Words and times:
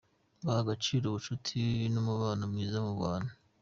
Baha 0.45 0.59
agaciro 0.63 1.03
ubucuti 1.07 1.61
n’umubano 1.93 2.43
mwiza 2.51 2.77
mu 2.85 2.93
bantu. 3.01 3.31